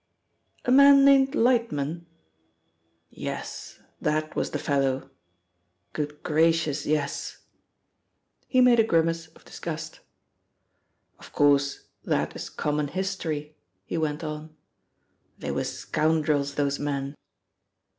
[0.65, 2.07] "A man named Lightman?"
[3.11, 5.11] "Yes, that was the fellow.
[5.93, 7.43] Good gracious, yes!"
[8.47, 9.99] He made a grimace of disgust.
[11.19, 14.55] "Of course, that is common history," he went on.
[15.37, 17.13] "They were scoundrels, those men.